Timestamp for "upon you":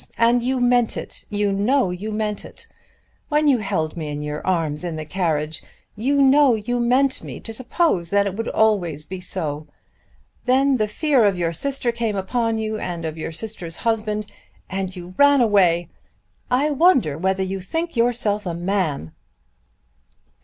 12.15-12.79